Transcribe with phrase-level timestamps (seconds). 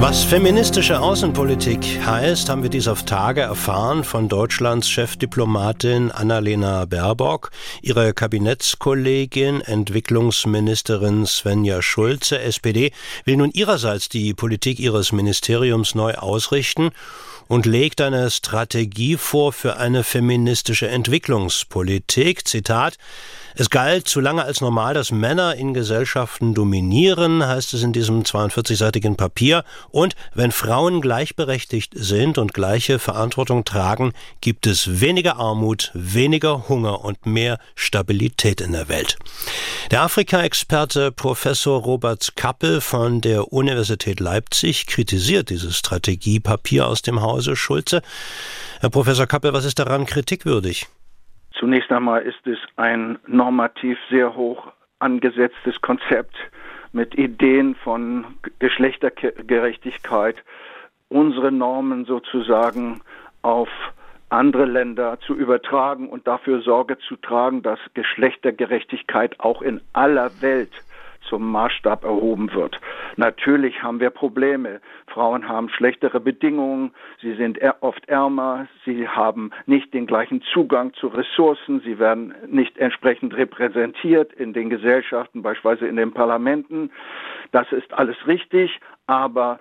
[0.00, 7.50] Was feministische Außenpolitik heißt, haben wir dies auf Tage erfahren von Deutschlands Chefdiplomatin Annalena Baerbock,
[7.82, 12.92] ihre Kabinettskollegin Entwicklungsministerin Svenja Schulze, SPD,
[13.26, 16.92] will nun ihrerseits die Politik ihres Ministeriums neu ausrichten
[17.46, 22.48] und legt eine Strategie vor für eine feministische Entwicklungspolitik.
[22.48, 22.96] Zitat
[23.54, 28.22] es galt zu lange als normal, dass Männer in Gesellschaften dominieren, heißt es in diesem
[28.22, 29.64] 42-seitigen Papier.
[29.90, 37.04] Und wenn Frauen gleichberechtigt sind und gleiche Verantwortung tragen, gibt es weniger Armut, weniger Hunger
[37.04, 39.16] und mehr Stabilität in der Welt.
[39.90, 47.56] Der Afrika-Experte Professor Robert Kappel von der Universität Leipzig kritisiert dieses Strategiepapier aus dem Hause
[47.56, 48.02] Schulze.
[48.80, 50.86] Herr Professor Kappel, was ist daran kritikwürdig?
[51.60, 56.34] Zunächst einmal ist es ein normativ sehr hoch angesetztes Konzept
[56.92, 58.24] mit Ideen von
[58.60, 60.36] Geschlechtergerechtigkeit,
[61.10, 63.02] unsere Normen sozusagen
[63.42, 63.68] auf
[64.30, 70.72] andere Länder zu übertragen und dafür Sorge zu tragen, dass Geschlechtergerechtigkeit auch in aller Welt
[71.28, 72.80] zum Maßstab erhoben wird.
[73.16, 74.80] Natürlich haben wir Probleme.
[75.06, 81.08] Frauen haben schlechtere Bedingungen, sie sind oft ärmer, sie haben nicht den gleichen Zugang zu
[81.08, 86.90] Ressourcen, sie werden nicht entsprechend repräsentiert in den Gesellschaften, beispielsweise in den Parlamenten.
[87.52, 89.60] Das ist alles richtig, aber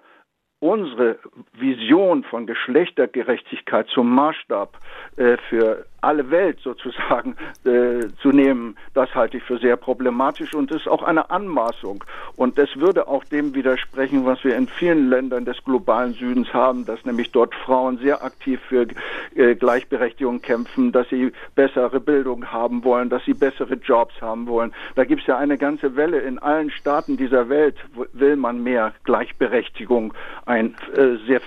[0.60, 1.20] unsere
[1.54, 4.78] Vision von Geschlechtergerechtigkeit zum Maßstab
[5.16, 7.36] äh, für alle Welt sozusagen
[7.66, 12.04] äh, zu nehmen, das halte ich für sehr problematisch und ist auch eine Anmaßung.
[12.36, 16.86] Und es würde auch dem widersprechen, was wir in vielen Ländern des globalen Südens haben,
[16.86, 18.88] dass nämlich dort Frauen sehr aktiv für
[19.36, 24.73] äh, Gleichberechtigung kämpfen, dass sie bessere Bildung haben wollen, dass sie bessere Jobs haben wollen.
[24.96, 27.76] Da gibt es ja eine ganze Welle in allen Staaten dieser Welt,
[28.14, 30.14] will man mehr Gleichberechtigung,
[30.49, 31.42] ein äh, sehr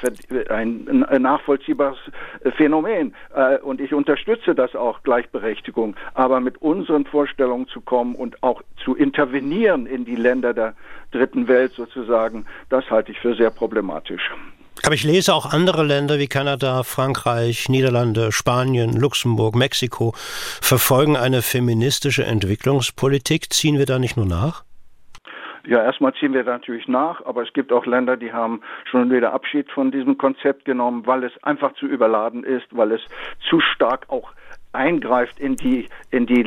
[0.48, 1.98] ein, ein nachvollziehbares
[2.44, 3.14] äh, Phänomen.
[3.34, 8.62] Äh, und ich unterstütze das auch, Gleichberechtigung, aber mit unseren Vorstellungen zu kommen und auch
[8.84, 10.74] zu intervenieren in die Länder der
[11.10, 14.30] dritten Welt sozusagen, das halte ich für sehr problematisch.
[14.84, 21.42] Aber ich lese auch andere Länder wie Kanada, Frankreich, Niederlande, Spanien, Luxemburg, Mexiko verfolgen eine
[21.42, 23.52] feministische Entwicklungspolitik.
[23.52, 24.64] Ziehen wir da nicht nur nach?
[25.64, 29.32] Ja, erstmal ziehen wir natürlich nach, aber es gibt auch Länder, die haben schon wieder
[29.32, 33.00] Abschied von diesem Konzept genommen, weil es einfach zu überladen ist, weil es
[33.48, 34.32] zu stark auch
[34.72, 36.42] eingreift in die in die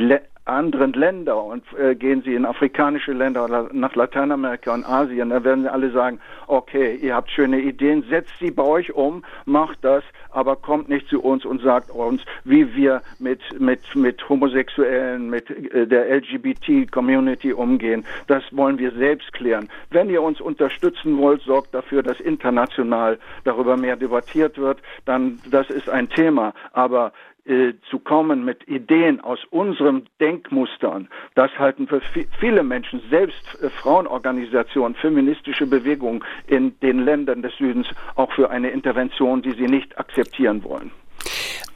[0.46, 5.42] anderen Länder und äh, gehen Sie in afrikanische Länder oder nach Lateinamerika und Asien, da
[5.44, 9.78] werden Sie alle sagen, okay, ihr habt schöne Ideen, setzt sie bei euch um, macht
[9.82, 15.28] das, aber kommt nicht zu uns und sagt uns, wie wir mit, mit, mit Homosexuellen,
[15.28, 18.04] mit äh, der LGBT-Community umgehen.
[18.28, 19.68] Das wollen wir selbst klären.
[19.90, 25.70] Wenn ihr uns unterstützen wollt, sorgt dafür, dass international darüber mehr debattiert wird, dann das
[25.70, 26.54] ist ein Thema.
[26.72, 27.12] Aber
[27.46, 32.00] äh, zu kommen mit Ideen aus unseren Denkmustern, das halten für
[32.40, 37.86] viele Menschen, selbst äh, Frauenorganisationen, feministische Bewegungen in den Ländern des Südens
[38.16, 40.90] auch für eine Intervention, die sie nicht akzeptieren wollen.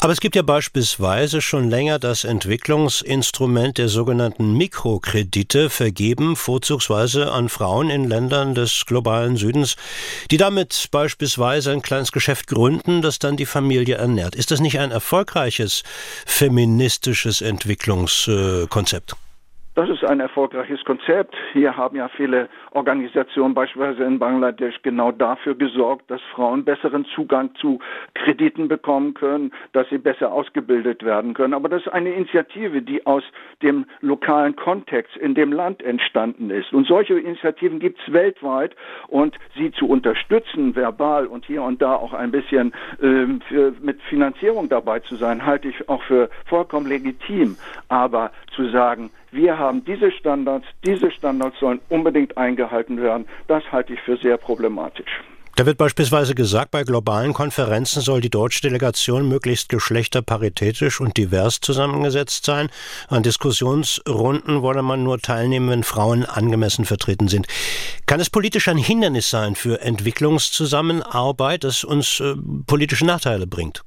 [0.02, 7.50] Aber es gibt ja beispielsweise schon länger das Entwicklungsinstrument der sogenannten Mikrokredite vergeben, vorzugsweise an
[7.50, 9.76] Frauen in Ländern des globalen Südens,
[10.30, 14.34] die damit beispielsweise ein kleines Geschäft gründen, das dann die Familie ernährt.
[14.34, 15.82] Ist das nicht ein erfolgreiches
[16.24, 19.16] feministisches Entwicklungskonzept?
[19.80, 21.34] Das ist ein erfolgreiches Konzept.
[21.54, 27.54] Hier haben ja viele Organisationen, beispielsweise in Bangladesch, genau dafür gesorgt, dass Frauen besseren Zugang
[27.54, 27.78] zu
[28.12, 31.54] Krediten bekommen können, dass sie besser ausgebildet werden können.
[31.54, 33.22] Aber das ist eine Initiative, die aus
[33.62, 36.74] dem lokalen Kontext in dem Land entstanden ist.
[36.74, 38.76] Und solche Initiativen gibt es weltweit
[39.08, 44.02] und sie zu unterstützen, verbal und hier und da auch ein bisschen ähm, für, mit
[44.02, 47.56] Finanzierung dabei zu sein, halte ich auch für vollkommen legitim.
[47.88, 53.26] Aber zu sagen, wir haben diese Standards, diese Standards sollen unbedingt eingehalten werden.
[53.48, 55.10] Das halte ich für sehr problematisch.
[55.56, 61.60] Da wird beispielsweise gesagt, bei globalen Konferenzen soll die deutsche Delegation möglichst geschlechterparitätisch und divers
[61.60, 62.70] zusammengesetzt sein.
[63.08, 67.46] An Diskussionsrunden wolle man nur teilnehmen, wenn Frauen angemessen vertreten sind.
[68.06, 72.36] Kann es politisch ein Hindernis sein für Entwicklungszusammenarbeit, das uns äh,
[72.66, 73.82] politische Nachteile bringt?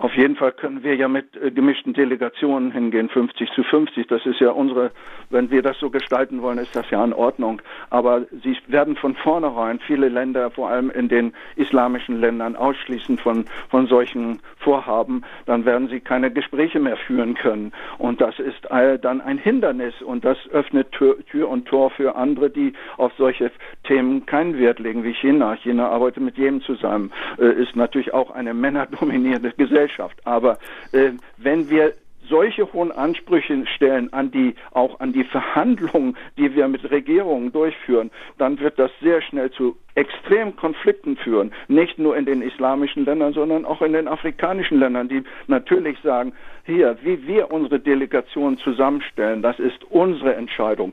[0.00, 4.06] Auf jeden Fall können wir ja mit äh, gemischten Delegationen hingehen, 50 zu 50.
[4.06, 4.92] Das ist ja unsere,
[5.28, 7.60] wenn wir das so gestalten wollen, ist das ja in Ordnung.
[7.90, 13.44] Aber sie werden von vornherein viele Länder, vor allem in den islamischen Ländern, ausschließen von,
[13.68, 15.22] von solchen Vorhaben.
[15.44, 17.72] Dann werden sie keine Gespräche mehr führen können.
[17.98, 18.68] Und das ist
[19.02, 23.50] dann ein Hindernis und das öffnet Tür, Tür und Tor für andere, die auf solche
[23.84, 25.56] Themen keinen Wert legen, wie China.
[25.56, 29.89] China arbeitet mit jedem zusammen, äh, ist natürlich auch eine männerdominierte Gesellschaft.
[29.90, 30.18] Gesellschaft.
[30.24, 30.58] Aber
[30.92, 31.94] äh, wenn wir
[32.28, 38.10] solche hohen Ansprüche stellen an die, auch an die Verhandlungen, die wir mit Regierungen durchführen,
[38.38, 41.50] dann wird das sehr schnell zu extremen Konflikten führen.
[41.66, 46.32] Nicht nur in den islamischen Ländern, sondern auch in den afrikanischen Ländern, die natürlich sagen,
[46.64, 50.92] hier, wie wir unsere Delegation zusammenstellen, das ist unsere Entscheidung.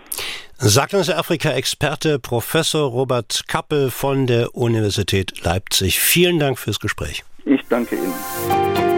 [0.56, 6.00] Sagt uns der Afrika-Experte Professor Robert Kappel von der Universität Leipzig.
[6.00, 7.24] Vielen Dank fürs Gespräch.
[7.50, 8.97] Ich danke Ihnen.